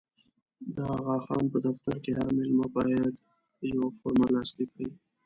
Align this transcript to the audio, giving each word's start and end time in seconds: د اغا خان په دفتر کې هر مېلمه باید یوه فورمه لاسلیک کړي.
د 0.75 0.77
اغا 0.95 1.17
خان 1.25 1.43
په 1.53 1.57
دفتر 1.65 1.95
کې 2.03 2.11
هر 2.17 2.29
مېلمه 2.37 2.67
باید 2.75 3.13
یوه 3.71 3.87
فورمه 3.99 4.27
لاسلیک 4.35 4.69
کړي. 4.75 4.89